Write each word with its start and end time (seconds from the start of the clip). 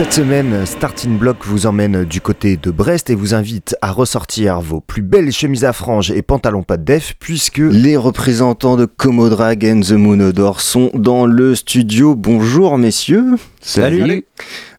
Cette 0.00 0.14
semaine, 0.14 0.64
Starting 0.64 1.18
Block 1.18 1.44
vous 1.44 1.66
emmène 1.66 2.06
du 2.06 2.22
côté 2.22 2.56
de 2.56 2.70
Brest 2.70 3.10
et 3.10 3.14
vous 3.14 3.34
invite 3.34 3.76
à 3.82 3.92
ressortir 3.92 4.62
vos 4.62 4.80
plus 4.80 5.02
belles 5.02 5.30
chemises 5.30 5.66
à 5.66 5.74
franges 5.74 6.10
et 6.10 6.22
pantalons 6.22 6.62
pas 6.62 6.78
de 6.78 6.84
def 6.84 7.16
puisque 7.18 7.58
les 7.58 7.98
représentants 7.98 8.78
de 8.78 8.86
Comodrag 8.86 9.62
and 9.66 9.80
the 9.80 9.92
Moonodor 9.92 10.62
sont 10.62 10.90
dans 10.94 11.26
le 11.26 11.54
studio. 11.54 12.14
Bonjour 12.14 12.78
messieurs. 12.78 13.34
Salut. 13.60 14.24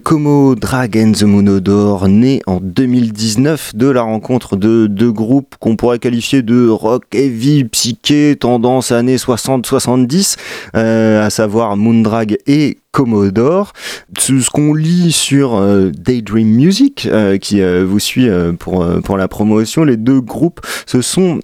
Como 0.04 0.56
Drag 0.56 0.98
and 0.98 1.12
the 1.12 1.24
Moonodor, 1.24 2.08
né 2.08 2.42
en 2.48 2.60
2019 2.60 3.76
de 3.76 3.88
la 3.88 4.02
rencontre 4.02 4.56
de 4.56 4.88
deux 4.88 5.12
groupes 5.12 5.54
qu'on 5.60 5.76
pourrait 5.76 6.00
qualifier 6.00 6.42
de 6.42 6.68
rock 6.68 7.04
heavy, 7.14 7.64
psyché, 7.66 8.36
tendance 8.40 8.92
années 8.92 9.18
60-70, 9.18 10.38
euh, 10.76 11.24
à 11.24 11.30
savoir 11.30 11.78
Moondrag 11.78 12.38
et 12.48 12.80
Commodore. 12.92 13.74
Ce 14.18 14.50
qu'on 14.50 14.74
lit 14.74 15.12
sur 15.12 15.56
euh, 15.56 15.92
Daydream 15.92 16.48
Music, 16.48 17.08
euh, 17.10 17.38
qui 17.38 17.62
vous 17.62 18.00
suit 18.00 18.30
pour, 18.60 18.86
pour 19.04 19.18
la 19.18 19.28
promotion, 19.28 19.84
les 19.84 19.98
deux 19.98 20.22
groupes 20.22 20.62
se 20.86 21.02
sont 21.02 21.40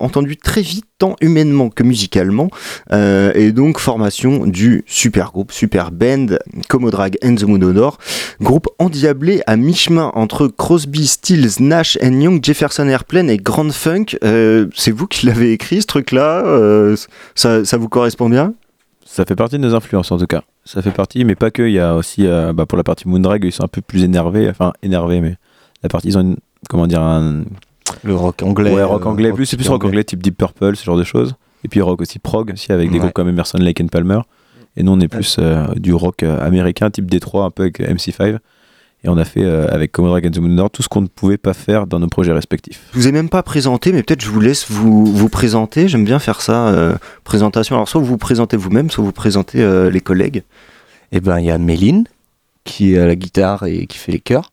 entendus 0.00 0.36
très 0.36 0.62
vite 0.62 0.84
tant 0.98 1.16
humainement 1.20 1.70
que 1.70 1.82
musicalement, 1.82 2.50
et 2.92 3.52
donc 3.52 3.78
formation 3.78 4.46
du 4.46 4.84
super 4.86 5.32
groupe, 5.32 5.52
super 5.52 5.90
band 5.90 6.26
Comodrag 6.68 7.16
and 7.24 7.34
the 7.34 7.44
Moonodor, 7.44 7.98
groupe 8.40 8.68
endiablé 8.78 9.42
à 9.46 9.56
mi-chemin 9.56 10.10
entre 10.14 10.48
Crosby, 10.48 11.06
Stills, 11.06 11.60
Nash 11.60 11.98
and 12.02 12.20
Young, 12.20 12.40
Jefferson 12.42 12.88
Airplane 12.88 13.30
et 13.30 13.38
Grand 13.38 13.72
Funk. 13.72 14.16
Euh, 14.22 14.66
c'est 14.74 14.90
vous 14.90 15.06
qui 15.06 15.26
l'avez 15.26 15.52
écrit 15.52 15.82
ce 15.82 15.86
truc-là 15.86 16.44
euh, 16.44 16.96
ça, 17.34 17.76
vous 17.76 17.88
correspond 17.88 18.28
bien? 18.28 18.54
Ça 19.04 19.24
fait 19.24 19.36
partie 19.36 19.58
de 19.58 19.62
nos 19.62 19.74
influences 19.74 20.10
en 20.10 20.18
tout 20.18 20.26
cas. 20.26 20.42
Ça 20.64 20.80
fait 20.82 20.90
partie, 20.90 21.24
mais 21.24 21.34
pas 21.34 21.50
que. 21.50 21.62
Il 21.62 21.72
y 21.72 21.78
a 21.78 21.94
aussi, 21.94 22.26
euh, 22.26 22.52
bah, 22.52 22.66
pour 22.66 22.78
la 22.78 22.84
partie 22.84 23.06
Moondrag, 23.06 23.44
ils 23.44 23.52
sont 23.52 23.64
un 23.64 23.68
peu 23.68 23.82
plus 23.82 24.02
énervés, 24.02 24.48
enfin 24.48 24.72
énervés, 24.82 25.20
mais 25.20 25.36
la 25.82 25.88
partie, 25.88 26.08
ils 26.08 26.18
ont 26.18 26.22
une, 26.22 26.36
comment 26.68 26.86
dire, 26.86 27.02
un... 27.02 27.44
Le 28.02 28.14
rock 28.14 28.42
anglais. 28.42 28.72
Ouais, 28.72 28.82
rock 28.82 29.04
anglais, 29.06 29.32
plus, 29.32 29.46
c'est 29.46 29.56
plus 29.56 29.68
rock 29.68 29.84
anglais, 29.84 30.04
type 30.04 30.22
Deep 30.22 30.38
Purple, 30.38 30.74
ce 30.76 30.84
genre 30.84 30.96
de 30.96 31.04
choses. 31.04 31.34
Et 31.64 31.68
puis 31.68 31.80
rock 31.82 32.00
aussi 32.00 32.18
prog, 32.18 32.52
aussi, 32.52 32.72
avec 32.72 32.90
des 32.90 32.98
groupes 32.98 33.12
comme 33.12 33.28
Emerson, 33.28 33.58
Lake 33.58 33.80
and 33.80 33.88
Palmer. 33.88 34.20
Et 34.76 34.82
nous, 34.82 34.92
on 34.92 35.00
est 35.00 35.08
plus 35.08 35.36
euh, 35.38 35.66
du 35.76 35.94
rock 35.94 36.22
euh, 36.22 36.44
américain, 36.44 36.90
type 36.90 37.08
Détroit, 37.08 37.44
un 37.44 37.50
peu 37.50 37.64
avec 37.64 37.80
MC5. 37.80 38.38
Et 39.04 39.08
on 39.10 39.18
a 39.18 39.24
fait 39.24 39.44
euh, 39.44 39.68
avec 39.68 39.92
Commodore 39.92 40.20
and 40.24 40.30
the 40.30 40.38
Moon 40.38 40.68
tout 40.70 40.82
ce 40.82 40.88
qu'on 40.88 41.02
ne 41.02 41.06
pouvait 41.06 41.36
pas 41.36 41.52
faire 41.52 41.86
dans 41.86 42.00
nos 42.00 42.06
projets 42.06 42.32
respectifs. 42.32 42.80
Je 42.94 42.98
vous 42.98 43.06
ai 43.06 43.12
même 43.12 43.28
pas 43.28 43.42
présenté, 43.42 43.92
mais 43.92 44.02
peut-être 44.02 44.22
je 44.22 44.30
vous 44.30 44.40
laisse 44.40 44.70
vous, 44.70 45.04
vous 45.04 45.28
présenter. 45.28 45.88
J'aime 45.88 46.06
bien 46.06 46.18
faire 46.18 46.40
ça, 46.40 46.74
présentation. 47.22 47.76
Alors 47.76 47.88
soit 47.88 48.00
vous 48.00 48.06
vous 48.06 48.18
présentez 48.18 48.56
vous-même, 48.56 48.90
soit 48.90 49.04
vous 49.04 49.12
présentez 49.12 49.62
les 49.90 50.00
collègues. 50.00 50.42
Eh 51.12 51.20
ben 51.20 51.38
il 51.38 51.44
y 51.44 51.50
a 51.50 51.58
Méline 51.58 52.04
qui 52.64 52.96
a 52.96 53.06
la 53.06 53.14
guitare 53.14 53.64
et 53.64 53.86
qui 53.86 53.98
fait 53.98 54.12
les 54.12 54.20
chœurs. 54.20 54.52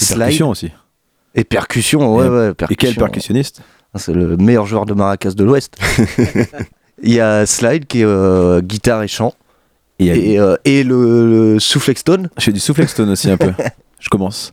Et 0.00 0.14
percussion 0.16 0.50
aussi. 0.50 0.72
Et 1.36 1.44
percussion, 1.44 2.16
ouais, 2.16 2.28
ouais. 2.28 2.52
Et 2.70 2.74
quel 2.74 2.96
percussionniste 2.96 3.62
ah, 3.94 4.00
C'est 4.00 4.12
le 4.12 4.36
meilleur 4.36 4.66
joueur 4.66 4.84
de 4.86 4.94
maracas 4.94 5.30
de 5.30 5.44
l'Ouest. 5.44 5.76
Il 7.02 7.12
y 7.12 7.20
a 7.20 7.46
Slide 7.46 7.86
qui 7.86 8.02
est 8.02 8.62
guitare 8.62 9.04
et 9.04 9.08
chant. 9.08 9.32
Et, 9.98 10.38
euh, 10.38 10.56
et, 10.64 10.82
le, 10.82 11.54
le 11.54 11.58
soufflextone. 11.58 12.28
Je 12.36 12.44
fais 12.44 12.52
du 12.52 12.60
soufflextone 12.60 13.10
aussi 13.10 13.30
un 13.30 13.36
peu. 13.36 13.52
Je 14.00 14.08
commence. 14.08 14.52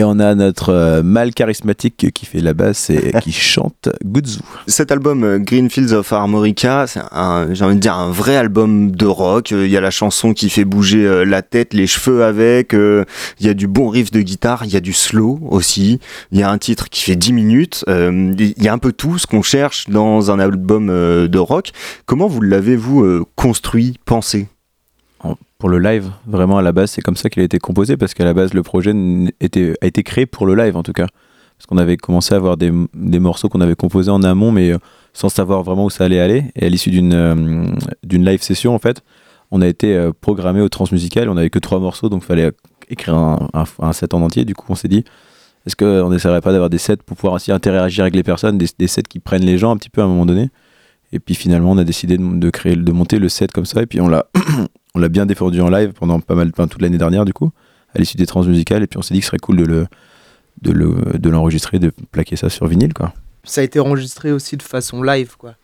Et 0.00 0.04
on 0.04 0.20
a 0.20 0.36
notre 0.36 0.72
euh, 0.72 1.02
mâle 1.02 1.34
charismatique 1.34 2.12
qui 2.12 2.24
fait 2.24 2.38
la 2.38 2.54
basse 2.54 2.88
et 2.88 3.12
qui 3.22 3.32
chante 3.32 3.88
Gudzu. 4.04 4.38
Cet 4.68 4.92
album 4.92 5.24
euh, 5.24 5.38
Greenfields 5.40 5.92
of 5.92 6.12
Armorica, 6.12 6.86
c'est 6.86 7.00
un, 7.10 7.52
j'ai 7.52 7.64
envie 7.64 7.74
de 7.74 7.80
dire 7.80 7.94
un 7.94 8.12
vrai 8.12 8.36
album 8.36 8.92
de 8.92 9.06
rock. 9.06 9.50
Il 9.50 9.66
y 9.66 9.76
a 9.76 9.80
la 9.80 9.90
chanson 9.90 10.34
qui 10.34 10.50
fait 10.50 10.64
bouger 10.64 11.24
la 11.24 11.42
tête, 11.42 11.74
les 11.74 11.88
cheveux 11.88 12.22
avec. 12.22 12.74
Il 12.74 13.46
y 13.46 13.48
a 13.48 13.54
du 13.54 13.66
bon 13.66 13.88
riff 13.88 14.12
de 14.12 14.20
guitare, 14.20 14.64
il 14.64 14.72
y 14.72 14.76
a 14.76 14.80
du 14.80 14.92
slow 14.92 15.40
aussi. 15.50 15.98
Il 16.30 16.38
y 16.38 16.44
a 16.44 16.50
un 16.50 16.58
titre 16.58 16.88
qui 16.88 17.02
fait 17.02 17.16
10 17.16 17.32
minutes. 17.32 17.84
Il 17.88 18.62
y 18.62 18.68
a 18.68 18.72
un 18.72 18.78
peu 18.78 18.92
tout 18.92 19.18
ce 19.18 19.26
qu'on 19.26 19.42
cherche 19.42 19.88
dans 19.88 20.30
un 20.30 20.38
album 20.38 20.86
de 20.88 21.38
rock. 21.38 21.72
Comment 22.06 22.28
vous 22.28 22.40
l'avez 22.40 22.76
vous 22.76 23.24
construit, 23.34 23.98
pensé? 24.04 24.46
Pour 25.58 25.68
le 25.68 25.78
live. 25.78 26.10
Vraiment, 26.26 26.58
à 26.58 26.62
la 26.62 26.72
base, 26.72 26.92
c'est 26.92 27.02
comme 27.02 27.16
ça 27.16 27.28
qu'il 27.30 27.42
a 27.42 27.44
été 27.44 27.58
composé, 27.58 27.96
parce 27.96 28.14
qu'à 28.14 28.24
la 28.24 28.34
base, 28.34 28.54
le 28.54 28.62
projet 28.62 28.92
a 28.92 29.86
été 29.86 30.02
créé 30.02 30.26
pour 30.26 30.46
le 30.46 30.54
live, 30.54 30.76
en 30.76 30.82
tout 30.82 30.92
cas. 30.92 31.06
Parce 31.58 31.66
qu'on 31.66 31.78
avait 31.78 31.96
commencé 31.96 32.34
à 32.34 32.36
avoir 32.36 32.56
des, 32.56 32.70
morceaux 33.18 33.48
qu'on 33.48 33.60
avait 33.60 33.74
composés 33.74 34.12
en 34.12 34.22
amont, 34.22 34.52
mais 34.52 34.70
euh, 34.70 34.78
sans 35.12 35.28
savoir 35.28 35.64
vraiment 35.64 35.86
où 35.86 35.90
ça 35.90 36.04
allait 36.04 36.20
aller. 36.20 36.44
Et 36.54 36.66
à 36.66 36.68
l'issue 36.68 36.90
d'une 36.90 37.12
euh, 37.12 37.66
live 38.04 38.42
session, 38.42 38.74
en 38.74 38.78
fait, 38.78 39.02
on 39.50 39.60
a 39.60 39.66
été 39.66 39.96
euh, 39.96 40.12
programmé 40.20 40.60
au 40.60 40.68
transmusical. 40.68 41.28
On 41.28 41.34
n'avait 41.34 41.50
que 41.50 41.58
trois 41.58 41.80
morceaux, 41.80 42.08
donc 42.08 42.22
il 42.22 42.26
fallait 42.26 42.52
écrire 42.88 43.16
un, 43.16 43.92
set 43.92 44.14
en 44.14 44.22
entier. 44.22 44.44
Du 44.44 44.54
coup, 44.54 44.66
on 44.68 44.76
s'est 44.76 44.86
dit, 44.86 45.02
est-ce 45.66 45.74
qu'on 45.74 46.10
n'essaierait 46.10 46.40
pas 46.40 46.52
d'avoir 46.52 46.70
des 46.70 46.78
sets 46.78 46.98
pour 46.98 47.16
pouvoir 47.16 47.34
aussi 47.34 47.50
interagir 47.50 48.04
avec 48.04 48.14
les 48.14 48.22
personnes, 48.22 48.56
des, 48.56 48.86
sets 48.86 49.02
qui 49.02 49.18
prennent 49.18 49.44
les 49.44 49.58
gens 49.58 49.72
un 49.72 49.76
petit 49.76 49.90
peu 49.90 50.00
à 50.00 50.04
un 50.04 50.08
moment 50.08 50.26
donné? 50.26 50.50
Et 51.12 51.18
puis 51.18 51.34
finalement, 51.34 51.72
on 51.72 51.78
a 51.78 51.84
décidé 51.84 52.18
de 52.18 52.50
créer, 52.50 52.76
de 52.76 52.92
monter 52.92 53.18
le 53.18 53.28
set 53.28 53.50
comme 53.50 53.66
ça, 53.66 53.82
et 53.82 53.86
puis 53.86 54.00
on 54.00 54.08
l'a 54.08 54.26
on 54.94 54.98
l'a 54.98 55.08
bien 55.08 55.26
défendu 55.26 55.60
en 55.60 55.68
live 55.68 55.92
pendant 55.92 56.20
pas 56.20 56.34
mal, 56.34 56.52
toute 56.52 56.82
l'année 56.82 56.98
dernière 56.98 57.24
du 57.24 57.32
coup, 57.32 57.50
à 57.94 57.98
l'issue 57.98 58.16
des 58.16 58.26
transmusicales, 58.26 58.82
et 58.82 58.86
puis 58.86 58.98
on 58.98 59.02
s'est 59.02 59.14
dit 59.14 59.20
que 59.20 59.24
ce 59.24 59.30
serait 59.30 59.38
cool 59.38 59.56
de 59.56 59.64
le 59.64 59.86
de 60.62 61.30
l'enregistrer, 61.30 61.78
de, 61.78 61.92
plaquer 62.10 62.36
ça 62.36 62.50
sur 62.50 62.66
vinyle 62.66 62.94
quoi. 62.94 63.12
Ça 63.44 63.60
a 63.60 63.64
été 63.64 63.80
enregistré 63.80 64.32
aussi 64.32 64.56
de 64.56 64.62
façon 64.62 65.02
live 65.02 65.36
quoi. 65.36 65.54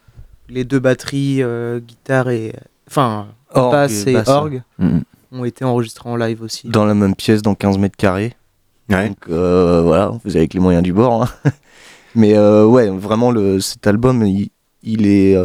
Les 0.49 0.65
deux 0.65 0.79
batteries, 0.79 1.43
euh, 1.43 1.81
guitare 1.81 2.31
et 2.31 2.55
enfin 2.89 3.29
basse 3.55 4.07
et, 4.07 4.17
orgue 4.27 4.62
mm-hmm. 4.81 5.03
ont 5.33 5.45
été 5.45 5.65
enregistrés 5.65 6.09
en 6.09 6.17
live 6.17 6.43
aussi. 6.43 6.69
Dans 6.69 6.85
la 6.85 6.95
même 6.95 7.15
pièce, 7.15 7.43
dans 7.43 7.55
15 7.55 7.79
mètres 7.79 7.97
carrés. 7.97 8.35
Donc 8.89 9.17
euh, 9.29 9.83
voilà, 9.83 10.09
vous 10.09 10.31
avez 10.31 10.41
avec 10.41 10.55
les 10.55 10.61
moyens 10.61 10.83
du 10.83 10.93
bord. 10.93 11.23
Hein. 11.23 11.29
Mais 12.15 12.37
euh, 12.37 12.65
ouais, 12.65 12.89
vraiment 12.91 13.31
le, 13.31 13.61
cet 13.61 13.87
album, 13.87 14.25
il 14.25 14.51
est, 15.06 15.37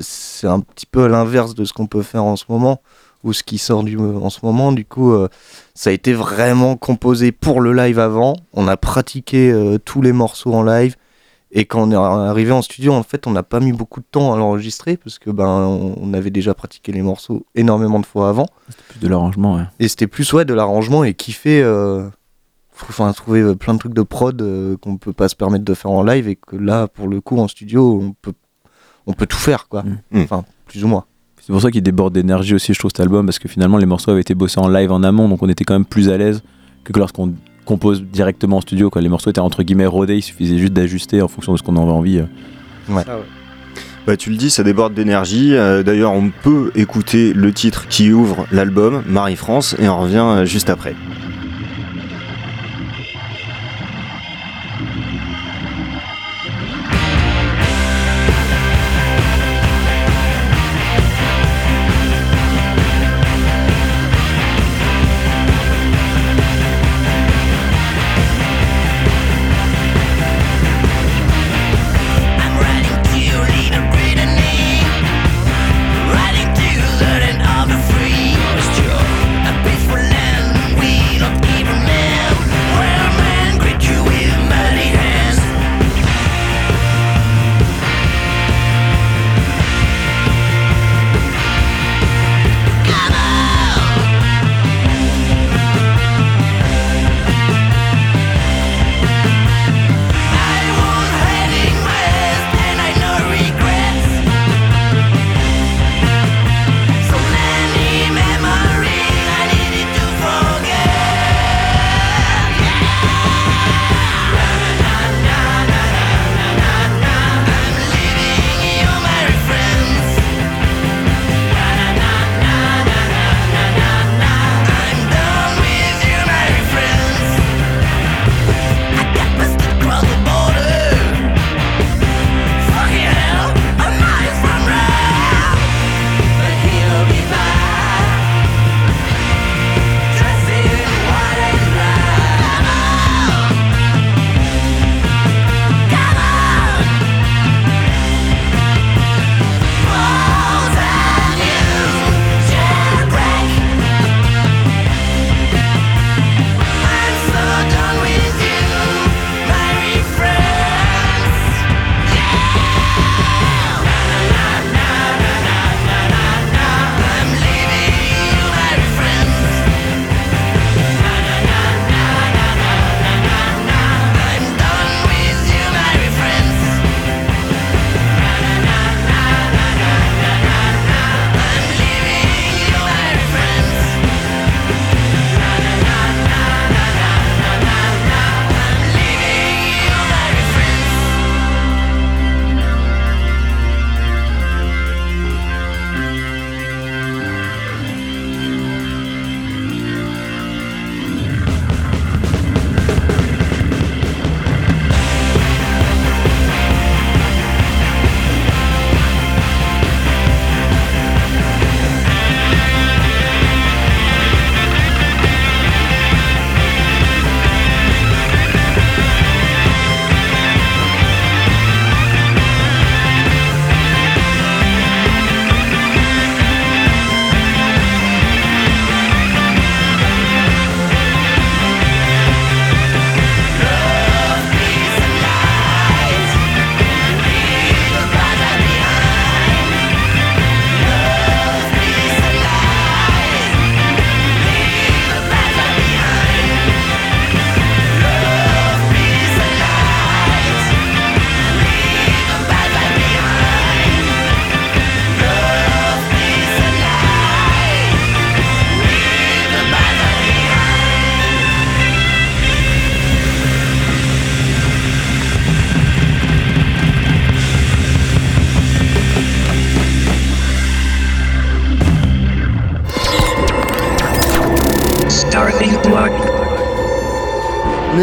c'est 0.00 0.46
un 0.46 0.60
petit 0.60 0.86
peu 0.86 1.04
à 1.04 1.08
l'inverse 1.08 1.54
de 1.54 1.64
ce 1.64 1.72
qu'on 1.72 1.86
peut 1.86 2.02
faire 2.02 2.24
en 2.24 2.36
ce 2.36 2.44
moment 2.48 2.80
ou 3.26 3.32
ce 3.32 3.42
qui 3.42 3.58
sort 3.58 3.82
du, 3.82 3.98
en 3.98 4.30
ce 4.30 4.38
moment. 4.44 4.72
Du 4.72 4.84
coup, 4.84 5.12
euh, 5.12 5.28
ça 5.74 5.90
a 5.90 5.92
été 5.92 6.14
vraiment 6.14 6.76
composé 6.76 7.32
pour 7.32 7.60
le 7.60 7.72
live 7.72 7.98
avant. 7.98 8.36
On 8.52 8.68
a 8.68 8.76
pratiqué 8.76 9.50
euh, 9.50 9.78
tous 9.78 10.00
les 10.00 10.12
morceaux 10.12 10.54
en 10.54 10.62
live. 10.62 10.94
Et 11.50 11.64
quand 11.64 11.88
on 11.88 11.90
est 11.90 11.94
arrivé 11.94 12.52
en 12.52 12.62
studio, 12.62 12.92
en 12.92 13.02
fait, 13.02 13.26
on 13.26 13.30
n'a 13.30 13.42
pas 13.42 13.60
mis 13.60 13.72
beaucoup 13.72 14.00
de 14.00 14.06
temps 14.10 14.34
à 14.34 14.36
l'enregistrer 14.36 14.96
parce 14.96 15.18
que 15.18 15.30
ben 15.30 15.46
on 15.46 16.12
avait 16.12 16.30
déjà 16.30 16.54
pratiqué 16.54 16.92
les 16.92 17.02
morceaux 17.02 17.46
énormément 17.54 18.00
de 18.00 18.06
fois 18.06 18.28
avant. 18.28 18.46
C'était 18.68 18.82
plus 18.88 19.00
de 19.00 19.08
l'arrangement, 19.08 19.54
ouais. 19.56 19.62
Et 19.78 19.88
c'était 19.88 20.08
plus 20.08 20.30
ouais 20.32 20.44
de 20.44 20.52
l'arrangement 20.54 21.04
et 21.04 21.14
kiffer. 21.14 21.62
Euh, 21.62 22.08
enfin, 22.82 23.10
trouver 23.12 23.54
plein 23.54 23.74
de 23.74 23.78
trucs 23.78 23.94
de 23.94 24.02
prod 24.02 24.44
qu'on 24.82 24.96
peut 24.98 25.12
pas 25.12 25.28
se 25.28 25.36
permettre 25.36 25.64
de 25.64 25.74
faire 25.74 25.92
en 25.92 26.02
live 26.02 26.28
et 26.28 26.36
que 26.36 26.56
là, 26.56 26.88
pour 26.88 27.06
le 27.06 27.20
coup, 27.20 27.38
en 27.38 27.48
studio, 27.48 28.00
on 28.02 28.12
peut 28.20 28.34
on 29.06 29.12
peut 29.12 29.26
tout 29.26 29.36
faire, 29.36 29.68
quoi. 29.68 29.82
Mm. 30.10 30.22
Enfin, 30.22 30.44
plus 30.66 30.84
ou 30.84 30.88
moins. 30.88 31.04
C'est 31.40 31.52
pour 31.52 31.62
ça 31.62 31.70
qu'il 31.70 31.82
déborde 31.82 32.12
d'énergie 32.12 32.54
aussi, 32.54 32.74
je 32.74 32.78
trouve, 32.78 32.90
cet 32.90 33.00
album, 33.00 33.26
parce 33.26 33.38
que 33.38 33.48
finalement, 33.48 33.78
les 33.78 33.86
morceaux 33.86 34.10
avaient 34.10 34.20
été 34.20 34.34
bossés 34.34 34.58
en 34.58 34.68
live 34.68 34.90
en 34.90 35.02
amont, 35.02 35.28
donc 35.28 35.42
on 35.42 35.48
était 35.48 35.64
quand 35.64 35.74
même 35.74 35.84
plus 35.84 36.08
à 36.10 36.16
l'aise 36.16 36.42
que 36.82 36.92
lorsqu'on 36.98 37.34
compose 37.64 38.02
directement 38.02 38.56
en 38.56 38.60
studio. 38.60 38.90
Quoi. 38.90 39.02
Les 39.02 39.08
morceaux 39.08 39.30
étaient 39.30 39.40
entre 39.40 39.62
guillemets 39.62 39.86
rodés, 39.86 40.16
il 40.16 40.22
suffisait 40.22 40.58
juste 40.58 40.72
d'ajuster 40.72 41.20
en 41.20 41.28
fonction 41.28 41.52
de 41.52 41.58
ce 41.58 41.62
qu'on 41.62 41.76
avait 41.76 41.92
envie. 41.92 42.18
Euh. 42.18 42.26
Ouais. 42.88 43.02
Bah, 44.06 44.16
tu 44.16 44.30
le 44.30 44.36
dis, 44.36 44.50
ça 44.50 44.62
déborde 44.62 44.94
d'énergie. 44.94 45.54
Euh, 45.54 45.82
d'ailleurs, 45.82 46.12
on 46.12 46.30
peut 46.30 46.70
écouter 46.76 47.32
le 47.32 47.52
titre 47.52 47.88
qui 47.88 48.12
ouvre 48.12 48.46
l'album, 48.52 49.02
Marie-France, 49.06 49.74
et 49.80 49.88
on 49.88 50.00
revient 50.00 50.18
euh, 50.18 50.44
juste 50.44 50.70
après. 50.70 50.94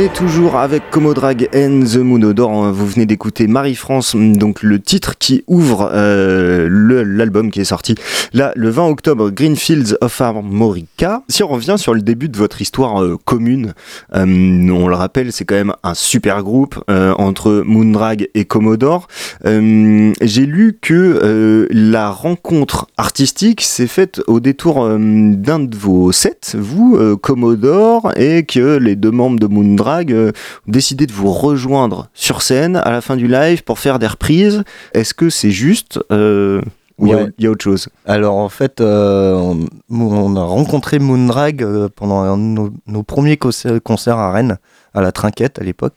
Toujours 0.10 0.58
avec 0.58 0.90
Comodrag 0.90 1.50
and 1.56 1.82
the 1.86 1.98
Moonodor. 1.98 2.72
Vous 2.72 2.88
venez 2.88 3.06
d'écouter 3.06 3.48
Marie-France, 3.48 4.16
donc 4.16 4.63
le 4.63 4.80
titre 4.80 5.18
qui 5.18 5.44
ouvre 5.48 5.89
euh, 5.94 6.68
l'album 7.06 7.51
qui 7.51 7.62
est 7.62 7.66
sorti 7.66 7.96
là 8.34 8.51
le 8.56 8.70
20 8.70 8.88
octobre, 8.88 9.30
Greenfields 9.30 9.96
of 10.01 10.20
Armorica. 10.20 11.24
Si 11.30 11.44
on 11.44 11.48
revient 11.48 11.75
sur 11.77 11.94
le 11.94 12.01
début 12.01 12.27
de 12.27 12.38
votre 12.38 12.62
histoire 12.62 13.04
euh, 13.04 13.18
commune, 13.24 13.74
euh, 14.16 14.25
on 14.25 14.88
le 14.88 14.96
rappelle, 14.96 15.32
c'est 15.32 15.46
quand 15.46 15.56
même 15.56 15.74
un 15.84 15.94
super 15.94 16.44
groupe 16.44 16.84
entre 16.88 17.63
Moondrag 17.66 18.27
et 18.34 18.46
Commodore. 18.46 19.08
J'ai 19.44 20.46
lu 20.46 20.77
que 20.82 21.68
la 21.72 22.10
rencontre 22.10 22.88
artistique 22.98 23.62
s'est 23.62 23.88
faite 23.88 24.22
au 24.27 24.39
détour 24.39 24.88
d'un 24.88 25.60
de 25.60 25.75
vos 25.75 26.12
sets, 26.12 26.56
vous, 26.56 27.18
Commodore, 27.18 28.12
et 28.16 28.44
que 28.44 28.77
les 28.77 28.96
deux 28.96 29.12
membres 29.12 29.39
de 29.39 29.48
Moondrag 29.48 29.93
Drag 29.94 30.12
euh, 30.12 30.32
décidé 30.66 31.06
de 31.06 31.14
vous 31.14 31.32
rejoindre 31.32 32.08
sur 32.14 32.42
scène 32.42 32.78
à 32.78 32.90
la 32.90 33.02
fin 33.02 33.16
du 33.16 33.28
live 33.28 33.64
pour 33.64 33.78
faire 33.78 34.00
des 34.00 34.08
reprises. 34.08 34.64
Est-ce 34.94 35.14
que 35.14 35.30
c'est 35.30 35.52
juste 35.52 36.00
euh, 36.12 36.62
ou 36.98 37.08
il 37.08 37.34
y, 37.40 37.46
a 37.46 37.52
autre 37.52 37.64
chose? 37.64 37.90
Alors 38.06 38.36
en 38.36 38.50
fait, 38.50 38.82
euh, 38.82 39.56
on, 39.90 40.36
a 40.36 40.44
rencontré 40.44 41.00
Moondrag 41.00 41.88
pendant 41.96 42.38
nos, 42.38 43.04
premiers 43.04 43.38
concerts 43.38 44.18
à 44.18 44.32
Rennes, 44.32 44.58
à 44.94 45.02
la 45.02 45.12
Trinquette 45.12 45.60
à 45.60 45.64
l'époque. 45.64 45.94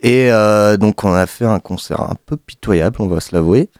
Et 0.00 0.28
donc 0.78 1.04
on 1.04 1.14
a 1.14 1.26
fait 1.26 1.46
un 1.46 1.60
concert 1.60 2.02
un 2.02 2.16
peu 2.26 2.36
pitoyable, 2.36 2.96
on 2.98 3.06
va 3.06 3.20
se 3.20 3.34
l'avouer 3.34 3.70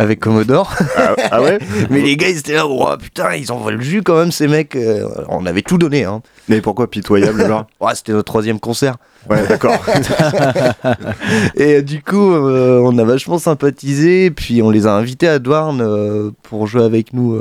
avec 0.00 0.18
Commodore. 0.18 0.74
Ah, 0.96 1.14
ah 1.30 1.42
ouais 1.42 1.58
Mais 1.90 2.00
les 2.00 2.16
gars, 2.16 2.30
ils 2.30 2.38
étaient 2.38 2.54
là, 2.54 2.66
oh, 2.66 2.88
putain, 2.98 3.34
ils 3.34 3.52
envoient 3.52 3.72
le 3.72 3.82
jus 3.82 4.02
quand 4.02 4.18
même, 4.18 4.32
ces 4.32 4.48
mecs. 4.48 4.74
Euh, 4.74 5.06
on 5.28 5.44
avait 5.44 5.60
tout 5.60 5.76
donné. 5.76 6.04
Hein. 6.04 6.22
Mais 6.48 6.62
pourquoi 6.62 6.90
pitoyable 6.90 7.42
là 7.42 7.66
ouais, 7.80 7.94
C'était 7.94 8.12
notre 8.12 8.24
troisième 8.24 8.60
concert. 8.60 8.96
Ouais, 9.28 9.46
d'accord. 9.46 9.74
et 11.54 11.76
euh, 11.76 11.82
du 11.82 12.02
coup, 12.02 12.32
euh, 12.32 12.80
on 12.82 12.96
a 12.96 13.04
vachement 13.04 13.38
sympathisé, 13.38 14.30
puis 14.30 14.62
on 14.62 14.70
les 14.70 14.86
a 14.86 14.94
invités 14.94 15.28
à 15.28 15.38
Douarn 15.38 16.32
pour 16.44 16.66
jouer 16.66 16.84
avec 16.84 17.12
nous 17.12 17.38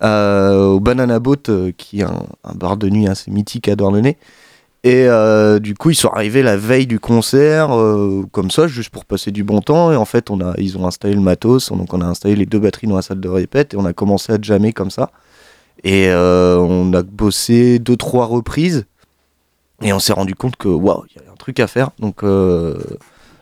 au 0.00 0.80
Banana 0.80 1.18
Boat, 1.18 1.72
qui 1.76 2.00
est 2.00 2.04
un, 2.04 2.54
bar 2.54 2.76
de 2.76 2.88
nuit 2.88 3.08
assez 3.08 3.32
mythique 3.32 3.68
à 3.68 3.74
Douarnenez. 3.74 4.16
Et 4.84 5.08
euh, 5.08 5.60
du 5.60 5.74
coup, 5.74 5.90
ils 5.90 5.94
sont 5.94 6.10
arrivés 6.10 6.42
la 6.42 6.58
veille 6.58 6.86
du 6.86 7.00
concert, 7.00 7.74
euh, 7.74 8.22
comme 8.32 8.50
ça, 8.50 8.68
juste 8.68 8.90
pour 8.90 9.06
passer 9.06 9.30
du 9.30 9.42
bon 9.42 9.62
temps. 9.62 9.90
Et 9.90 9.96
en 9.96 10.04
fait, 10.04 10.30
on 10.30 10.42
a, 10.42 10.52
ils 10.58 10.76
ont 10.76 10.86
installé 10.86 11.14
le 11.14 11.22
matos, 11.22 11.72
donc 11.72 11.94
on 11.94 12.02
a 12.02 12.04
installé 12.04 12.36
les 12.36 12.44
deux 12.44 12.58
batteries 12.58 12.86
dans 12.86 12.96
la 12.96 13.02
salle 13.02 13.20
de 13.20 13.28
répète 13.30 13.72
et 13.72 13.78
on 13.78 13.86
a 13.86 13.94
commencé 13.94 14.34
à 14.34 14.38
jammer 14.40 14.74
comme 14.74 14.90
ça. 14.90 15.10
Et 15.84 16.08
euh, 16.08 16.58
on 16.58 16.92
a 16.92 17.02
bossé 17.02 17.78
deux, 17.78 17.96
trois 17.96 18.26
reprises. 18.26 18.84
Et 19.80 19.94
on 19.94 19.98
s'est 19.98 20.12
rendu 20.12 20.34
compte 20.34 20.56
que, 20.56 20.68
waouh, 20.68 21.04
il 21.10 21.16
y 21.16 21.26
a 21.26 21.32
un 21.32 21.36
truc 21.36 21.60
à 21.60 21.66
faire. 21.66 21.90
Donc, 21.98 22.22
le 22.22 22.76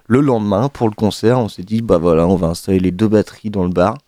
lendemain, 0.09 0.69
pour 0.69 0.89
le 0.89 0.95
concert, 0.95 1.41
on 1.41 1.49
s'est 1.49 1.65
dit, 1.65 1.83
bah 1.83 1.99
voilà, 1.99 2.27
on 2.27 2.37
va 2.37 2.49
installer 2.49 2.79
les 2.79 2.93
deux 2.93 3.09
batteries 3.09 3.51
dans 3.51 3.65
le 3.65 3.71
bar. 3.71 3.99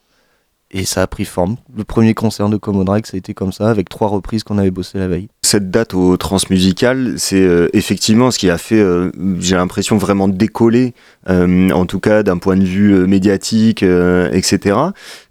Et 0.76 0.84
ça 0.84 1.02
a 1.02 1.06
pris 1.06 1.24
forme. 1.24 1.54
Le 1.76 1.84
premier 1.84 2.14
concert 2.14 2.48
de 2.48 2.56
Commodore, 2.56 2.98
ça 3.04 3.14
a 3.14 3.16
été 3.16 3.32
comme 3.32 3.52
ça, 3.52 3.70
avec 3.70 3.88
trois 3.88 4.08
reprises 4.08 4.42
qu'on 4.42 4.58
avait 4.58 4.72
bossé 4.72 4.98
la 4.98 5.06
veille. 5.06 5.28
Cette 5.42 5.70
date 5.70 5.94
au 5.94 6.16
Transmusical, 6.16 7.14
c'est 7.16 7.40
euh, 7.40 7.68
effectivement 7.72 8.32
ce 8.32 8.40
qui 8.40 8.50
a 8.50 8.58
fait, 8.58 8.80
euh, 8.80 9.12
j'ai 9.38 9.54
l'impression, 9.54 9.98
vraiment 9.98 10.26
décoller, 10.26 10.92
euh, 11.30 11.70
en 11.70 11.86
tout 11.86 12.00
cas 12.00 12.24
d'un 12.24 12.38
point 12.38 12.56
de 12.56 12.64
vue 12.64 13.06
médiatique, 13.06 13.84
etc. 13.84 14.76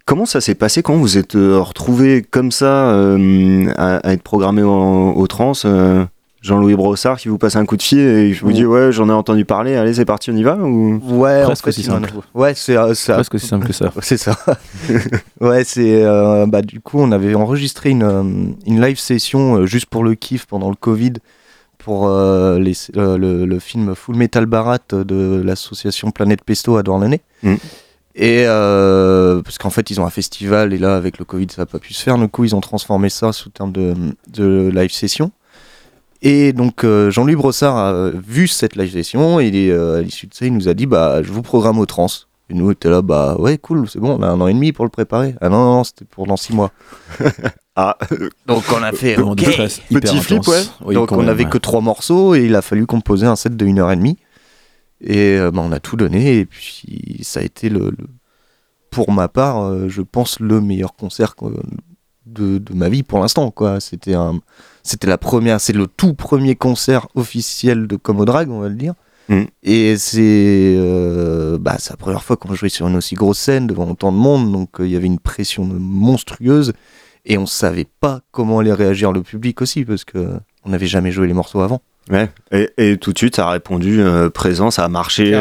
Comment 0.06 0.24
ça 0.24 0.40
s'est 0.40 0.54
passé? 0.54 0.82
Quand 0.82 0.96
vous 0.96 1.18
êtes 1.18 1.34
retrouvé 1.34 2.22
comme 2.22 2.50
ça 2.50 2.90
à, 3.76 4.12
être 4.12 4.22
programmé 4.22 4.62
au 4.62 5.26
Trans 5.26 5.52
Jean-Louis 6.44 6.74
Brossard 6.74 7.16
qui 7.16 7.28
vous 7.28 7.38
passe 7.38 7.56
un 7.56 7.64
coup 7.64 7.78
de 7.78 7.82
fil 7.82 8.00
et 8.00 8.34
je 8.34 8.44
vous 8.44 8.52
dis 8.52 8.66
ouais 8.66 8.92
j'en 8.92 9.08
ai 9.08 9.12
entendu 9.12 9.46
parler 9.46 9.76
allez 9.76 9.94
c'est 9.94 10.04
parti 10.04 10.30
on 10.30 10.36
y 10.36 10.42
va 10.42 10.56
ou? 10.56 11.00
Ouais 11.04 11.42
presque 11.42 11.68
aussi 11.68 11.82
simple 11.82 12.10
ouais 12.34 12.52
c'est 12.54 12.76
euh, 12.76 12.92
presque 13.08 13.34
aussi 13.34 13.46
simple 13.46 13.66
que 13.66 13.72
ça 13.72 13.90
c'est 14.02 14.18
ça 14.18 14.36
ouais 15.40 15.64
c'est 15.64 16.04
euh, 16.04 16.44
bah 16.46 16.60
du 16.60 16.80
coup 16.80 16.98
on 17.00 17.12
avait 17.12 17.34
enregistré 17.34 17.88
une, 17.88 18.02
euh, 18.02 18.22
une 18.66 18.78
live 18.78 18.98
session 18.98 19.64
juste 19.64 19.86
pour 19.86 20.04
le 20.04 20.14
kiff 20.14 20.44
pendant 20.44 20.68
le 20.68 20.76
Covid 20.76 21.14
pour 21.78 22.08
les, 22.08 22.74
le, 22.94 23.58
film 23.58 23.94
Full 23.94 24.16
Metal 24.16 24.44
Barat 24.44 24.78
de 24.90 25.42
l'association 25.42 26.10
Planète 26.10 26.42
Pesto 26.44 26.76
à 26.76 26.82
Douarnenez 26.82 27.20
mm. 27.42 27.54
Et 28.16 28.44
parce 28.46 29.58
qu'en 29.58 29.70
fait, 29.70 29.90
ils 29.90 30.00
ont 30.00 30.06
un 30.06 30.10
festival 30.10 30.72
et 30.72 30.78
là, 30.78 30.96
avec 30.96 31.18
le 31.18 31.26
Covid, 31.26 31.48
ça 31.50 31.62
n'a 31.62 31.66
pas 31.66 31.80
pu 31.80 31.92
se 31.92 32.02
faire. 32.02 32.16
Du 32.16 32.28
coup, 32.28 32.44
ils 32.44 32.54
ont 32.54 32.60
transformé 32.60 33.10
ça 33.10 33.32
sous 33.32 33.50
terme 33.50 33.72
de, 33.72 33.92
de 34.32 34.70
live 34.72 34.92
session. 34.92 35.32
Et 36.26 36.54
donc 36.54 36.84
euh, 36.84 37.10
Jean-Louis 37.10 37.36
Brossard 37.36 37.76
a 37.76 38.08
vu 38.10 38.48
cette 38.48 38.76
live 38.76 38.90
session 38.90 39.40
et 39.40 39.52
euh, 39.70 39.98
à 39.98 40.00
l'issue 40.00 40.26
de 40.26 40.32
ça, 40.34 40.46
il 40.46 40.54
nous 40.54 40.68
a 40.68 40.74
dit 40.74 40.86
bah 40.86 41.22
je 41.22 41.30
vous 41.30 41.42
programme 41.42 41.78
au 41.78 41.86
trans. 41.86 42.08
Et 42.50 42.54
nous, 42.54 42.68
on 42.68 42.70
était 42.72 42.90
là, 42.90 43.00
bah 43.00 43.36
ouais, 43.38 43.56
cool, 43.56 43.88
c'est 43.88 43.98
bon, 43.98 44.18
on 44.18 44.22
a 44.22 44.26
un 44.26 44.40
an 44.40 44.48
et 44.48 44.54
demi 44.54 44.72
pour 44.72 44.84
le 44.84 44.90
préparer. 44.90 45.34
Ah 45.40 45.48
non, 45.48 45.58
non, 45.64 45.74
non 45.76 45.84
c'était 45.84 46.06
pour 46.06 46.26
dans 46.26 46.36
six 46.36 46.54
mois. 46.54 46.72
ah, 47.76 47.96
donc 48.46 48.64
on 48.74 48.82
a 48.82 48.92
fait 48.92 49.16
petit 49.16 50.18
flip, 50.18 50.42
ouais. 50.48 50.94
donc 50.94 51.12
on 51.12 51.22
n'avait 51.22 51.44
que 51.44 51.58
trois 51.58 51.82
morceaux 51.82 52.34
et 52.34 52.44
il 52.44 52.54
a 52.54 52.62
fallu 52.62 52.86
composer 52.86 53.26
un 53.26 53.36
set 53.36 53.54
de 53.54 53.66
une 53.66 53.78
heure 53.78 53.92
et 53.92 53.96
demie. 53.96 54.18
Et 55.02 55.38
euh, 55.38 55.50
bah, 55.50 55.60
on 55.62 55.72
a 55.72 55.80
tout 55.80 55.96
donné 55.96 56.38
et 56.38 56.46
puis 56.46 57.20
ça 57.22 57.40
a 57.40 57.42
été 57.42 57.68
le, 57.68 57.92
pour 58.90 59.12
ma 59.12 59.28
part, 59.28 59.88
je 59.90 60.00
pense 60.00 60.40
le 60.40 60.62
meilleur 60.62 60.94
concert 60.94 61.34
de, 62.26 62.58
de 62.58 62.74
ma 62.74 62.88
vie 62.88 63.02
pour 63.02 63.20
l'instant. 63.20 63.50
Quoi, 63.50 63.80
c'était 63.80 64.14
un 64.14 64.40
c'était 64.84 65.06
la 65.06 65.18
première, 65.18 65.60
c'est 65.60 65.72
le 65.72 65.86
tout 65.86 66.12
premier 66.12 66.54
concert 66.54 67.08
officiel 67.14 67.86
de 67.86 67.96
Comodrag, 67.96 68.50
on 68.50 68.60
va 68.60 68.68
le 68.68 68.74
dire. 68.74 68.92
Mm. 69.28 69.44
Et 69.62 69.96
c'est 69.96 70.74
euh, 70.76 71.56
bah, 71.58 71.78
la 71.88 71.96
première 71.96 72.22
fois 72.22 72.36
qu'on 72.36 72.54
jouait 72.54 72.68
sur 72.68 72.86
une 72.86 72.96
aussi 72.96 73.14
grosse 73.14 73.38
scène 73.38 73.66
devant 73.66 73.90
autant 73.90 74.12
de 74.12 74.18
monde, 74.18 74.52
donc 74.52 74.80
euh, 74.80 74.86
il 74.86 74.92
y 74.92 74.96
avait 74.96 75.06
une 75.06 75.18
pression 75.18 75.64
monstrueuse 75.64 76.74
et 77.24 77.38
on 77.38 77.46
savait 77.46 77.86
pas 78.00 78.20
comment 78.30 78.58
allait 78.58 78.74
réagir 78.74 79.10
le 79.10 79.22
public 79.22 79.62
aussi 79.62 79.86
parce 79.86 80.04
que 80.04 80.28
on 80.66 80.70
n'avait 80.70 80.86
jamais 80.86 81.10
joué 81.10 81.26
les 81.26 81.32
morceaux 81.32 81.60
avant. 81.60 81.80
Ouais. 82.10 82.28
Et, 82.76 82.98
tout 82.98 83.14
de 83.14 83.18
suite, 83.18 83.36
ça 83.36 83.48
a 83.48 83.50
répondu 83.52 84.02
euh, 84.02 84.28
présent, 84.28 84.70
ça 84.70 84.84
a 84.84 84.88
marché 84.88 85.32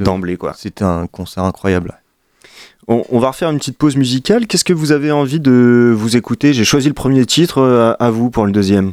d'emblée 0.00 0.36
quoi. 0.36 0.54
C'était 0.56 0.82
un 0.82 1.06
concert 1.06 1.44
incroyable. 1.44 2.00
On, 2.86 3.18
va 3.18 3.28
refaire 3.28 3.50
une 3.50 3.58
petite 3.58 3.78
pause 3.78 3.96
musicale. 3.96 4.46
Qu'est-ce 4.46 4.64
que 4.64 4.72
vous 4.72 4.92
avez 4.92 5.10
envie 5.10 5.40
de 5.40 5.94
vous 5.96 6.16
écouter? 6.16 6.52
J'ai 6.52 6.64
choisi 6.64 6.88
le 6.88 6.94
premier 6.94 7.24
titre, 7.24 7.58
euh, 7.58 7.94
à, 7.98 8.10
vous 8.10 8.30
pour 8.30 8.44
le 8.44 8.52
deuxième. 8.52 8.92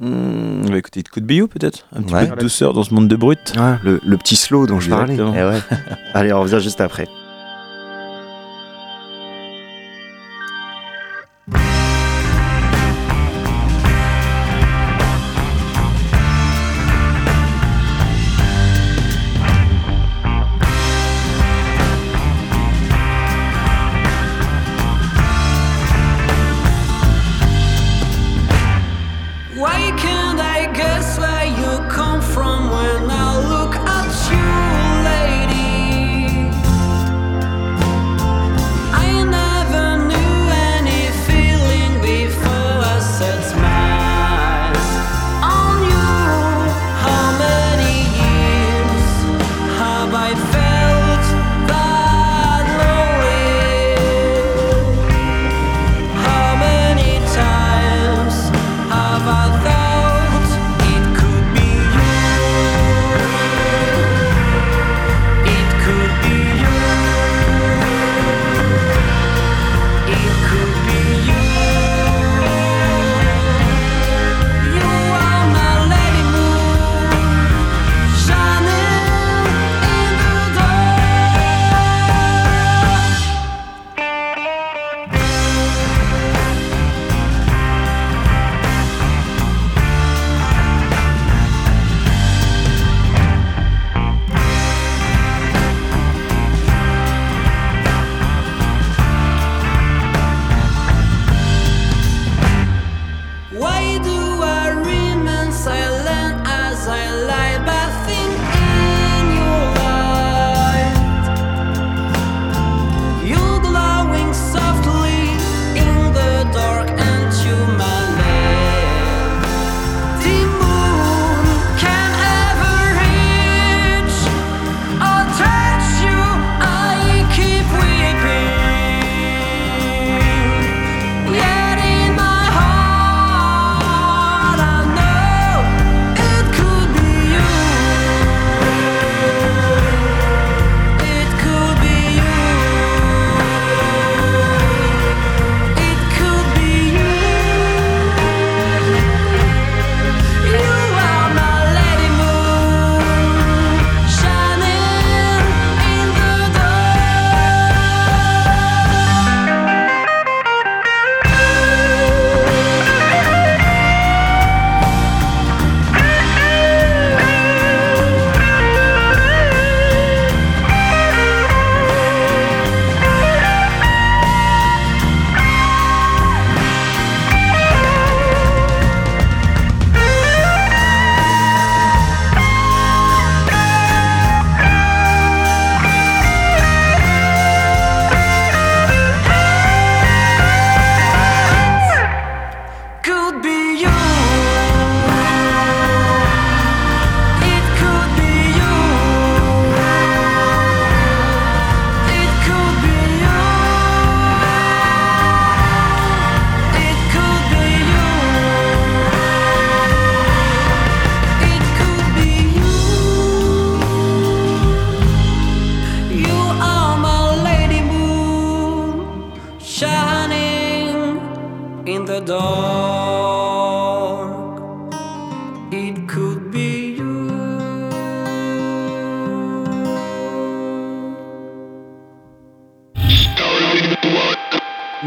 Hmm, 0.00 0.62
on 0.64 0.70
va 0.70 0.78
écouter 0.78 1.02
Coup 1.02 1.20
de 1.20 1.24
Bio 1.24 1.48
peut-être 1.48 1.86
Un 1.94 2.02
petit 2.02 2.14
peu 2.14 2.36
de 2.36 2.40
douceur 2.40 2.72
dans 2.72 2.84
ce 2.84 2.94
monde 2.94 3.08
de 3.08 3.16
brut. 3.16 3.52
le, 3.82 4.16
petit 4.16 4.36
slow 4.36 4.66
dont 4.66 4.80
je 4.80 4.90
parlais. 4.90 5.16
Eh 5.16 5.74
Allez, 6.14 6.32
on 6.32 6.40
revient 6.40 6.60
juste 6.60 6.80
après. 6.80 7.08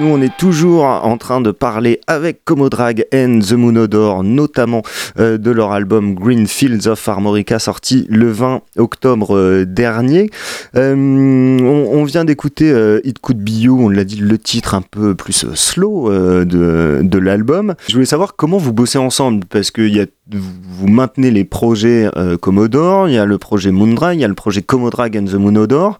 Nous, 0.01 0.07
on 0.07 0.19
est 0.19 0.35
toujours 0.35 0.85
en 0.85 1.15
train 1.19 1.41
de 1.41 1.51
parler 1.51 2.01
avec 2.07 2.43
Comodrag 2.43 3.05
and 3.13 3.41
The 3.47 3.51
Moonodor, 3.51 4.23
notamment 4.23 4.81
euh, 5.19 5.37
de 5.37 5.51
leur 5.51 5.73
album 5.73 6.15
Green 6.15 6.47
Fields 6.47 6.87
of 6.87 7.07
Armorica, 7.07 7.59
sorti 7.59 8.07
le 8.09 8.31
20 8.31 8.61
octobre 8.77 9.37
euh, 9.37 9.63
dernier. 9.63 10.31
Euh, 10.75 10.95
on, 10.95 12.03
vient 12.03 12.25
d'écouter 12.25 12.73
It 13.03 13.19
Could 13.19 13.37
Be 13.43 13.51
You, 13.51 13.77
on 13.79 13.89
l'a 13.89 14.03
dit, 14.03 14.15
le 14.15 14.39
titre 14.39 14.73
un 14.73 14.81
peu 14.81 15.13
plus 15.13 15.45
slow 15.53 16.09
de, 16.09 17.01
de 17.03 17.17
l'album. 17.19 17.75
Je 17.87 17.93
voulais 17.93 18.05
savoir 18.07 18.35
comment 18.35 18.57
vous 18.57 18.73
bossez 18.73 18.97
ensemble, 18.97 19.45
parce 19.45 19.69
qu'il 19.69 19.95
y 19.95 19.99
a 19.99 20.07
vous 20.33 20.87
maintenez 20.87 21.29
les 21.29 21.43
projets 21.43 22.09
Commodore, 22.39 23.09
il 23.09 23.15
y 23.15 23.17
a 23.17 23.25
le 23.25 23.37
projet 23.37 23.69
Moondrag, 23.71 24.17
il 24.17 24.21
y 24.21 24.23
a 24.23 24.29
le 24.29 24.33
projet 24.33 24.61
Comodrag 24.61 25.17
and 25.17 25.25
the 25.25 25.33
Moonodore. 25.33 25.99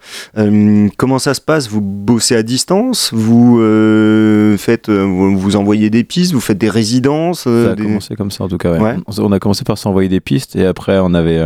Comment 0.96 1.20
ça 1.20 1.34
se 1.34 1.42
passe? 1.42 1.68
Vous 1.68 1.82
bossez 1.82 2.38
à 2.38 2.42
distance? 2.42 3.12
Vous 3.14 3.60
euh, 3.92 4.58
faites, 4.58 4.90
vous, 4.90 5.56
envoyez 5.56 5.90
des 5.90 6.04
pistes 6.04 6.34
Vous 6.34 6.42
faites 6.42 6.58
des 6.58 6.70
résidences 6.70 7.42
Ça 7.44 7.72
a 7.72 7.76
commencé 7.76 8.16
comme 8.16 8.32
ça 8.32 8.44
en 8.44 8.48
tout 8.48 8.58
cas. 8.58 8.98
On, 9.08 9.32
a 9.32 9.40
commencé 9.40 9.64
par 9.64 9.78
s'envoyer 9.78 10.10
des 10.10 10.20
pistes 10.20 10.56
et 10.56 10.66
après 10.66 11.00
on 11.00 11.14
avait, 11.14 11.42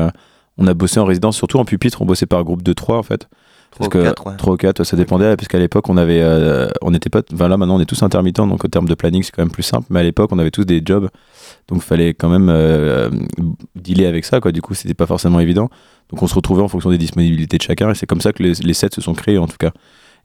on 0.57 0.67
a 0.67 0.73
bossé 0.73 0.99
en 0.99 1.05
résidence, 1.05 1.35
surtout 1.35 1.57
en 1.57 1.65
pupitre. 1.65 2.01
On 2.01 2.05
bossait 2.05 2.25
par 2.25 2.43
groupe 2.43 2.63
de 2.63 2.73
trois 2.73 2.97
en 2.97 3.03
fait. 3.03 3.27
Parce 3.77 3.89
que 3.89 4.13
3 4.13 4.53
ou 4.53 4.55
4, 4.55 4.85
ça 4.85 4.95
dépendait, 4.95 5.35
parce 5.35 5.49
qu'à 5.49 5.59
l'époque, 5.59 5.89
on 5.89 5.97
avait, 5.97 6.23
on 6.81 6.91
n'était 6.91 7.09
pas, 7.09 7.21
enfin 7.33 7.49
là 7.49 7.57
maintenant, 7.57 7.75
on 7.75 7.81
est 7.81 7.85
tous 7.85 8.03
intermittents, 8.03 8.47
donc 8.47 8.63
en 8.63 8.69
termes 8.69 8.87
de 8.87 8.95
planning, 8.95 9.21
c'est 9.21 9.31
quand 9.31 9.41
même 9.41 9.51
plus 9.51 9.63
simple. 9.63 9.87
Mais 9.89 9.99
à 9.99 10.03
l'époque, 10.03 10.29
on 10.31 10.39
avait 10.39 10.51
tous 10.51 10.63
des 10.63 10.81
jobs 10.85 11.09
donc 11.67 11.79
il 11.81 11.85
fallait 11.85 12.13
quand 12.13 12.29
même 12.29 12.49
euh, 12.49 13.09
dealer 13.75 14.05
avec 14.05 14.25
ça, 14.25 14.39
quoi. 14.39 14.51
Du 14.51 14.61
coup, 14.61 14.73
c'était 14.73 14.93
pas 14.93 15.07
forcément 15.07 15.39
évident. 15.39 15.69
Donc 16.11 16.21
on 16.21 16.27
se 16.27 16.35
retrouvait 16.35 16.61
en 16.61 16.67
fonction 16.67 16.91
des 16.91 16.97
disponibilités 16.97 17.57
de 17.57 17.63
chacun, 17.63 17.89
et 17.89 17.95
c'est 17.95 18.05
comme 18.05 18.21
ça 18.21 18.33
que 18.33 18.43
les, 18.43 18.73
sets 18.73 18.89
se 18.93 19.01
sont 19.01 19.13
créés, 19.13 19.37
en 19.37 19.47
tout 19.47 19.57
cas. 19.57 19.71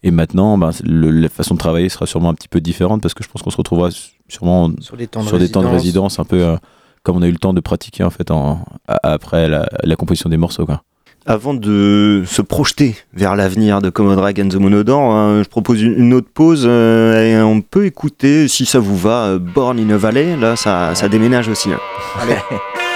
Et 0.02 0.10
maintenant, 0.10 0.56
ben, 0.56 0.70
la 0.84 1.28
façon 1.28 1.54
de 1.54 1.58
travailler 1.58 1.88
sera 1.88 2.06
sûrement 2.06 2.30
un 2.30 2.34
petit 2.34 2.48
peu 2.48 2.60
différente, 2.60 3.02
parce 3.02 3.14
que 3.14 3.22
je 3.22 3.28
pense 3.28 3.42
qu'on 3.42 3.50
se 3.50 3.56
retrouvera 3.56 3.90
sûrement 4.28 4.70
sur, 4.80 4.96
des 4.96 5.06
temps, 5.06 5.22
de 5.22 5.66
résidence 5.66 6.18
un 6.18 6.24
peu 6.24 6.42
euh, 6.42 6.56
comme 7.02 7.16
on 7.16 7.22
a 7.22 7.28
eu 7.28 7.32
le 7.32 7.38
temps 7.38 7.52
de 7.52 7.60
pratiquer, 7.60 8.04
en 8.04 8.10
fait, 8.10 8.30
en, 8.30 8.64
après 8.86 9.48
la, 9.48 9.68
la 9.82 9.96
composition 9.96 10.30
des 10.30 10.36
morceaux, 10.36 10.66
quoi. 10.66 10.82
Avant 11.26 11.52
de 11.52 12.22
se 12.26 12.40
projeter 12.40 12.96
vers 13.12 13.36
l'avenir 13.36 13.82
de 13.82 13.90
Commodore 13.90 14.30
and 14.38 14.48
the 14.48 14.54
Monodore, 14.54 15.12
hein, 15.12 15.42
je 15.44 15.48
propose 15.48 15.82
une 15.82 16.14
autre 16.14 16.30
pause 16.32 16.64
euh, 16.66 17.22
et 17.22 17.42
on 17.42 17.60
peut 17.60 17.84
écouter, 17.84 18.48
si 18.48 18.64
ça 18.64 18.78
vous 18.78 18.96
va, 18.96 19.26
euh, 19.26 19.38
Born 19.38 19.78
in 19.78 19.90
a 19.90 19.98
Valley. 19.98 20.34
Là, 20.36 20.56
ça, 20.56 20.94
ça 20.94 21.08
déménage 21.08 21.48
aussi. 21.48 21.70
Hein. 21.70 21.78
Allez. 22.20 22.36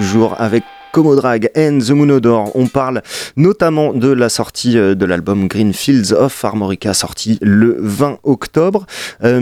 toujours 0.00 0.34
avec 0.38 0.64
Comodrag 0.92 1.50
and 1.56 1.78
the 1.86 1.90
Moonodore. 1.90 2.50
On 2.56 2.66
parle 2.66 3.02
notamment 3.36 3.92
de 3.92 4.08
la 4.08 4.28
sortie 4.28 4.78
euh, 4.78 4.94
de 4.94 5.04
l'album 5.04 5.46
Green 5.46 5.72
Fields 5.72 6.12
of 6.12 6.44
Armorica, 6.44 6.94
sorti 6.94 7.38
le 7.42 7.76
20 7.78 8.18
octobre. 8.24 8.86
Euh, 9.22 9.38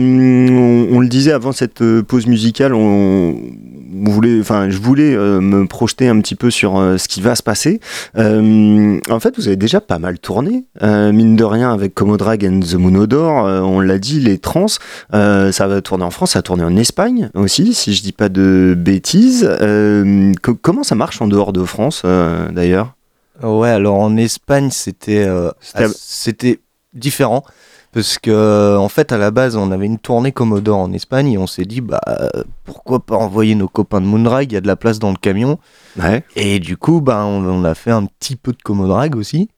on, 0.91 0.99
le 0.99 1.07
disait 1.07 1.31
avant 1.31 1.53
cette 1.53 1.81
euh, 1.81 2.03
pause 2.03 2.27
musicale, 2.27 2.73
on, 2.73 3.37
enfin, 4.41 4.69
je 4.69 4.77
voulais 4.77 5.15
me 5.15 5.65
projeter 5.65 6.07
un 6.07 6.19
petit 6.19 6.35
peu 6.35 6.49
sur 6.51 6.73
ce 6.97 7.07
qui 7.07 7.21
va 7.21 7.35
se 7.35 7.43
passer. 7.43 7.79
en 8.15 9.19
fait, 9.19 9.35
vous 9.37 9.47
avez 9.47 9.55
déjà 9.55 9.81
pas 9.81 9.99
mal 9.99 10.19
tourné, 10.19 10.65
mine 10.81 11.35
de 11.35 11.43
rien, 11.43 11.73
avec 11.73 11.93
Comodrag 11.93 12.45
and 12.45 12.59
the 12.61 12.75
Moonodore. 12.75 13.45
on 13.65 13.79
l'a 13.79 13.99
dit, 13.99 14.19
les 14.19 14.37
trans, 14.37 14.67
ça 15.11 15.67
va 15.67 15.81
tourner 15.81 16.03
en 16.03 16.11
France, 16.11 16.31
ça 16.31 16.39
va 16.39 16.43
tourner 16.43 16.63
en 16.63 16.75
Espagne 16.75 17.29
aussi, 17.33 17.73
si 17.73 17.93
je 17.93 18.01
dis 18.01 18.13
pas 18.13 18.29
de 18.29 18.75
bêtises. 18.77 19.49
comment 20.61 20.83
ça 20.83 20.95
marche 20.95 21.21
en 21.21 21.27
dehors 21.27 21.53
de 21.53 21.63
France 21.63 22.03
euh, 22.05 22.49
d'ailleurs? 22.51 22.93
Ouais, 23.41 23.69
alors 23.69 23.95
en 23.99 24.17
Espagne 24.17 24.69
c'était 24.69 25.25
euh, 25.25 25.51
c'était 25.95 26.59
différent 26.93 27.43
parce 27.91 28.19
que 28.19 28.77
en 28.77 28.89
fait 28.89 29.11
à 29.11 29.17
la 29.17 29.31
base 29.31 29.55
on 29.55 29.71
avait 29.71 29.85
une 29.85 29.97
tournée 29.97 30.31
Commodore 30.31 30.77
en 30.77 30.91
Espagne 30.93 31.33
et 31.33 31.37
on 31.37 31.47
s'est 31.47 31.65
dit 31.65 31.81
bah 31.81 32.01
pourquoi 32.63 32.99
pas 32.99 33.15
envoyer 33.15 33.55
nos 33.55 33.67
copains 33.67 34.01
de 34.01 34.05
Moondrag, 34.05 34.51
il 34.51 34.53
y 34.53 34.57
a 34.57 34.61
de 34.61 34.67
la 34.67 34.75
place 34.75 34.99
dans 34.99 35.11
le 35.11 35.17
camion. 35.17 35.59
Ouais. 35.97 36.23
Et 36.35 36.59
du 36.59 36.77
coup 36.77 37.01
bah 37.01 37.25
on, 37.25 37.63
a 37.63 37.75
fait 37.75 37.91
un 37.91 38.05
petit 38.05 38.35
peu 38.35 38.51
de 38.51 38.61
Comodrag 38.61 39.15
aussi. 39.15 39.49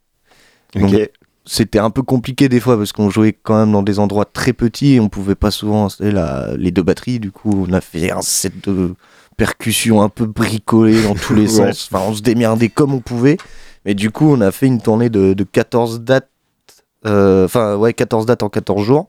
c'était 1.46 1.80
un 1.80 1.90
peu 1.90 2.04
compliqué 2.04 2.48
des 2.48 2.60
fois 2.60 2.78
parce 2.78 2.94
qu'on 2.94 3.10
jouait 3.10 3.34
quand 3.34 3.58
même 3.58 3.72
dans 3.72 3.84
des 3.84 4.00
endroits 4.00 4.26
très 4.26 4.54
petits 4.54 4.94
et 4.94 5.00
on 5.00 5.10
pouvait 5.10 5.36
pas 5.36 5.52
souvent 5.52 5.86
installer 5.86 6.12
la, 6.12 6.56
les 6.56 6.72
deux 6.72 6.84
batteries. 6.84 7.20
Du 7.20 7.32
coup 7.32 7.66
on 7.68 7.74
a 7.74 7.82
fait 7.82 8.12
un 8.12 8.22
set 8.22 8.54
de 8.68 8.96
percussions 9.38 10.02
un 10.02 10.10
peu 10.10 10.26
bricolées 10.26 11.04
dans 11.04 11.16
tous 11.16 11.34
les 11.34 11.48
sens. 11.58 11.90
Enfin, 11.92 12.06
on 12.08 12.14
se 12.14 12.22
démerdait 12.22 12.70
comme 12.70 12.94
on 12.94 13.00
pouvait. 13.00 13.38
Mais 13.86 13.96
du 13.96 14.12
coup, 14.12 14.32
on 14.32 14.42
a 14.42 14.52
fait 14.52 14.68
une 14.68 14.82
tournée 14.82 15.10
de, 15.10 15.34
14 15.44 16.02
dates. 16.02 16.30
Euh, 17.06 17.46
enfin, 17.46 17.76
ouais, 17.76 17.94
14 17.94 18.26
dates 18.26 18.44
en 18.44 18.50
14 18.50 18.84
jours. 18.84 19.08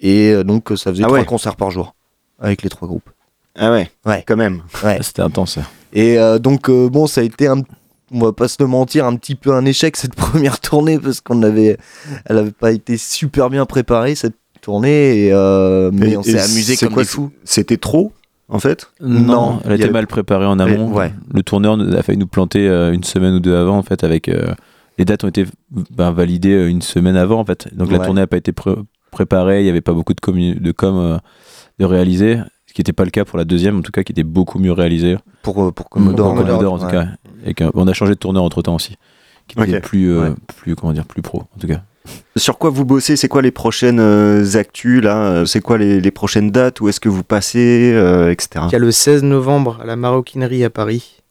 Et 0.00 0.30
euh, 0.30 0.44
donc, 0.44 0.70
ça 0.76 0.90
faisait 0.90 1.04
ah 1.04 1.08
trois 1.08 1.24
concerts 1.24 1.56
par 1.56 1.70
jour 1.70 1.94
avec 2.38 2.62
les 2.62 2.68
trois 2.68 2.88
groupes. 2.88 3.10
Ah 3.56 3.70
ouais, 3.70 3.90
ouais. 4.06 4.24
quand 4.26 4.36
même. 4.36 4.62
Ouais. 4.84 4.98
C'était 5.02 5.22
intense. 5.22 5.58
Et 5.92 6.18
euh, 6.18 6.38
donc, 6.38 6.70
bon, 6.70 7.06
ça 7.06 7.20
a 7.20 7.24
été 7.24 7.46
un 7.46 7.62
on 8.12 8.18
va 8.18 8.32
pas 8.32 8.48
se 8.48 8.64
mentir, 8.64 9.06
un 9.06 9.14
petit 9.14 9.36
peu 9.36 9.54
un 9.54 9.64
échec 9.64 9.96
cette 9.96 10.14
première 10.16 10.58
tournée 10.58 10.98
parce 10.98 11.20
qu'on 11.20 11.44
avait, 11.44 11.76
elle 12.24 12.38
avait 12.38 12.50
pas 12.50 12.72
été 12.72 12.96
super 12.96 13.50
bien 13.50 13.66
préparée 13.66 14.16
cette 14.16 14.34
tournée, 14.60 15.26
et, 15.26 15.90
mais 15.92 16.16
on 16.16 16.22
s'est 16.24 16.40
amusé 16.40 16.76
comme 16.76 16.94
des 16.94 17.04
fous. 17.04 17.30
C'était 17.44 17.76
trop 17.76 18.12
en 18.50 18.58
fait? 18.58 18.90
Non, 19.00 19.60
elle 19.64 19.72
était 19.72 19.90
mal 19.90 20.06
préparée 20.06 20.46
en 20.46 20.58
amont. 20.58 20.92
Le 21.32 21.42
tourneur 21.42 21.78
a 21.80 22.02
failli 22.02 22.18
nous 22.18 22.26
planter 22.26 22.68
euh, 22.68 22.92
une 22.92 23.04
semaine 23.04 23.34
ou 23.34 23.40
deux 23.40 23.56
avant, 23.56 23.78
en 23.78 23.82
fait, 23.82 24.04
avec 24.04 24.28
euh, 24.28 24.54
les 25.00 25.06
dates 25.06 25.24
ont 25.24 25.28
été 25.28 25.46
ben, 25.70 26.10
validées 26.10 26.52
euh, 26.52 26.68
une 26.68 26.82
semaine 26.82 27.16
avant, 27.16 27.40
en 27.40 27.44
fait. 27.44 27.74
Donc 27.74 27.90
la 27.90 27.98
tournée 27.98 28.20
n'a 28.20 28.26
pas 28.26 28.36
été 28.36 28.52
préparée, 29.10 29.60
il 29.60 29.64
n'y 29.64 29.70
avait 29.70 29.80
pas 29.80 29.94
beaucoup 29.94 30.12
de, 30.12 30.58
de 30.58 30.72
com 30.72 31.18
de 31.78 31.84
réaliser, 31.86 32.38
ce 32.66 32.74
qui 32.74 32.82
n'était 32.82 32.92
pas 32.92 33.04
le 33.04 33.10
cas 33.10 33.24
pour 33.24 33.38
la 33.38 33.46
deuxième, 33.46 33.78
en 33.78 33.82
tout 33.82 33.92
cas, 33.92 34.02
qui 34.02 34.12
était 34.12 34.24
beaucoup 34.24 34.58
mieux 34.58 34.72
réalisée. 34.72 35.16
Pour, 35.42 35.72
pour 35.72 35.88
Commodore, 35.88 36.34
en 36.74 36.78
tout 36.78 36.86
cas. 36.86 37.08
Et 37.46 37.54
on 37.72 37.88
a 37.88 37.94
changé 37.94 38.12
de 38.12 38.18
tourneur 38.18 38.42
entre 38.42 38.60
temps 38.60 38.74
aussi, 38.74 38.96
qui 39.48 39.58
était 39.58 39.80
plus, 39.80 40.14
plus, 40.58 40.76
comment 40.76 40.92
dire, 40.92 41.06
plus 41.06 41.22
pro, 41.22 41.44
en 41.56 41.58
tout 41.58 41.66
cas. 41.66 41.80
Sur 42.36 42.58
quoi 42.58 42.70
vous 42.70 42.84
bossez? 42.84 43.16
C'est 43.16 43.28
quoi 43.28 43.42
les 43.42 43.50
prochaines 43.50 44.00
euh, 44.00 44.56
actus 44.56 45.02
là? 45.02 45.44
C'est 45.46 45.60
quoi 45.60 45.78
les, 45.78 46.10
prochaines 46.10 46.50
dates? 46.50 46.80
Où 46.80 46.88
est-ce 46.88 47.00
que 47.00 47.08
vous 47.08 47.24
passez 47.24 47.92
euh, 47.94 48.30
etc. 48.30 48.66
Il 48.68 48.72
y 48.72 48.76
a 48.76 48.78
le 48.78 48.90
16 48.90 49.22
novembre 49.22 49.78
à 49.82 49.86
la 49.86 49.96
Maroquinerie 49.96 50.64
à 50.64 50.70
Paris. 50.70 51.22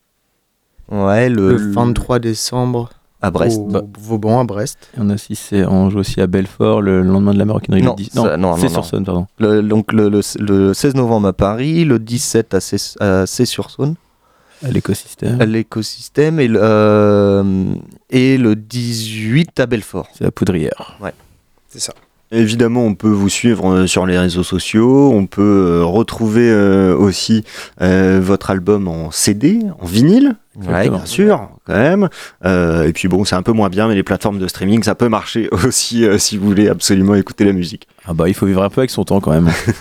Ouais, 0.91 1.29
le, 1.29 1.55
23 1.55 2.19
décembre 2.19 2.89
à 3.21 3.32
Brest. 3.32 3.60
Au, 3.60 3.89
Vauban 3.99 4.39
à 4.39 4.43
Brest. 4.43 4.77
Et 4.95 4.99
on, 5.01 5.10
a 5.10 5.15
aussi, 5.15 5.38
on 5.67 5.89
joue 5.89 5.99
aussi 5.99 6.21
à 6.21 6.27
Belfort 6.27 6.82
le 6.82 7.01
lendemain 7.01 7.34
de 7.34 7.39
la 7.39 7.45
Maroquinerie. 7.45 7.84
Non, 8.15 8.38
non, 8.38 8.58
c'est 8.58 8.69
sur 8.69 8.86
Saône, 8.86 9.05
pardon. 9.05 9.27
donc 9.39 9.91
le, 9.93 10.21
16 10.21 10.95
novembre 10.95 11.27
à 11.27 11.34
Paris, 11.34 11.86
le 11.86 11.99
17 11.99 12.53
à 12.99 13.25
C-sur-Saône. 13.25 13.95
À 14.63 14.71
l'écosystème. 14.71 15.39
À 15.39 15.45
l'écosystème 15.45 16.39
et, 16.39 16.47
le, 16.47 16.60
euh, 16.62 17.43
et 18.10 18.38
le 18.38 18.55
18 18.55 19.60
à 19.60 19.65
Belfort. 19.65 20.08
C'est 20.13 20.25
la 20.25 20.32
poudrière. 20.32 20.97
Ouais. 21.01 21.13
C'est 21.69 21.79
ça. 21.79 21.93
Évidemment, 22.32 22.84
on 22.84 22.93
peut 22.93 23.10
vous 23.10 23.29
suivre 23.29 23.71
euh, 23.71 23.88
sur 23.88 24.05
les 24.05 24.17
réseaux 24.17 24.43
sociaux, 24.43 25.12
on 25.12 25.25
peut 25.25 25.41
euh, 25.41 25.86
retrouver 25.86 26.53
aussi 26.93 27.43
votre 27.79 28.49
album 28.49 28.88
en 28.88 29.12
CD, 29.12 29.62
en 29.79 29.86
vinyle, 29.86 30.36
Ouais, 30.67 30.89
bien 30.89 31.06
sûr, 31.06 31.50
quand 31.65 31.74
même. 31.74 32.10
Euh, 32.45 32.88
et 32.88 32.93
puis 32.93 33.08
bon, 33.08 33.24
c'est 33.26 33.36
un 33.36 33.41
peu 33.41 33.52
moins 33.52 33.69
bien, 33.69 33.88
mais 33.88 33.95
les 33.95 34.04
plateformes 34.04 34.39
de 34.39 34.48
streaming, 34.48 34.84
ça 34.84 34.95
peut 34.95 35.10
marcher 35.10 35.50
aussi 35.65 36.06
euh, 36.06 36.17
si 36.17 36.38
vous 36.38 36.48
voulez 36.48 36.67
absolument 36.67 37.15
écouter 37.15 37.45
la 37.45 37.54
musique. 37.54 37.88
Ah 38.06 38.13
bah, 38.13 38.28
il 38.28 38.34
faut 38.34 38.45
vivre 38.45 38.63
un 38.63 38.69
peu 38.69 38.82
avec 38.82 38.89
son 38.89 39.04
temps 39.04 39.19
quand 39.19 39.32
même. 39.32 39.48
et 39.48 39.72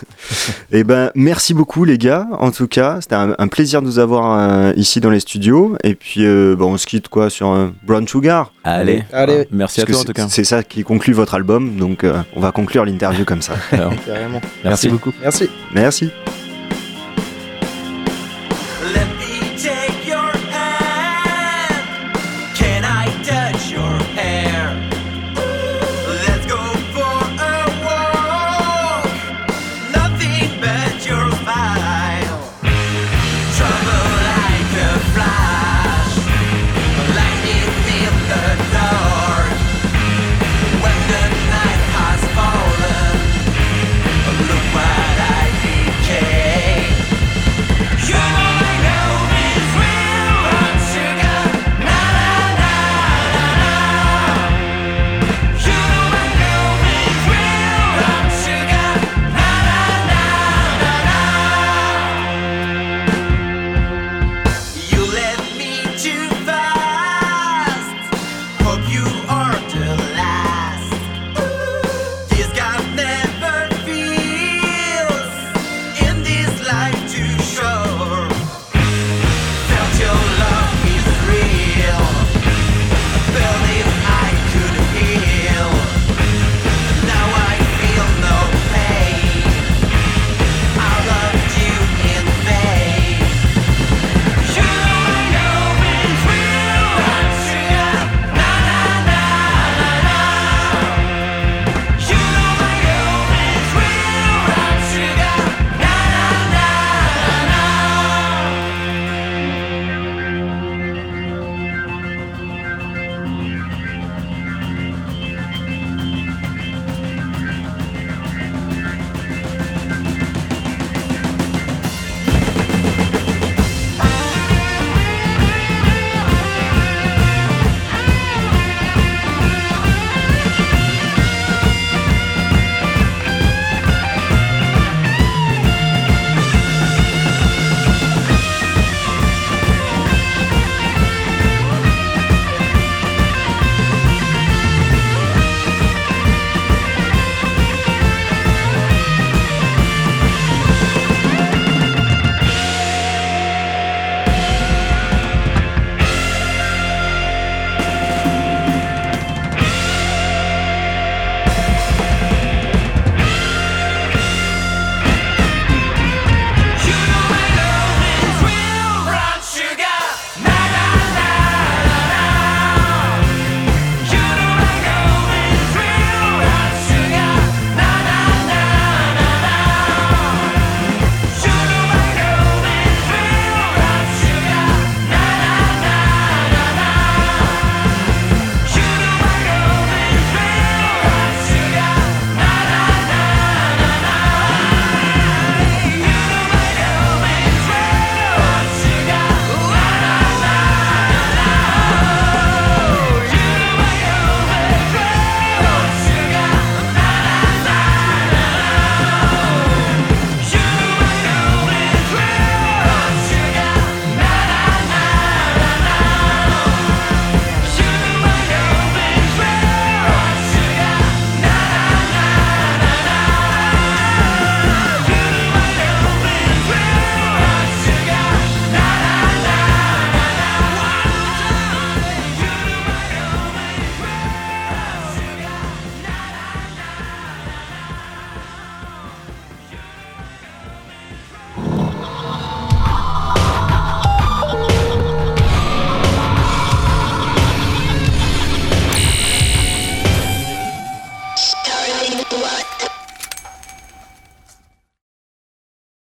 eh 0.79 0.83
ben, 0.83 1.11
merci 1.15 1.53
beaucoup 1.53 1.83
les 1.83 1.97
gars. 1.97 2.27
En 2.39 2.51
tout 2.51 2.67
cas, 2.67 2.99
c'était 3.01 3.15
un, 3.15 3.47
plaisir 3.47 3.81
de 3.81 3.87
vous 3.87 3.99
avoir 3.99 4.39
euh, 4.39 4.73
ici 4.75 4.99
dans 4.99 5.09
les 5.09 5.19
studios. 5.19 5.75
Et 5.83 5.95
puis, 5.95 6.25
bon, 6.55 6.73
on 6.73 6.77
se 6.77 6.85
quitte 6.85 7.07
quoi 7.07 7.29
sur 7.29 7.71
Brown 7.83 8.07
Sugar. 8.07 8.53
Allez, 8.63 9.03
allez. 9.11 9.47
Merci 9.51 9.81
à 9.81 9.85
toi 9.85 9.99
en 9.99 10.03
tout 10.03 10.13
cas. 10.13 10.27
C'est 10.29 10.43
ça 10.43 10.63
qui 10.63 10.83
conclut 10.83 11.13
votre 11.13 11.33
album, 11.35 11.75
donc 11.77 12.05
on 12.35 12.39
va 12.39 12.51
conclure 12.51 12.85
l'interview 12.85 13.25
comme 13.25 13.41
ça. 13.41 13.53
Carrément. 14.05 14.41
Merci 14.63 14.89
beaucoup. 14.89 15.11
Merci. 15.21 15.49
Merci. 15.73 16.11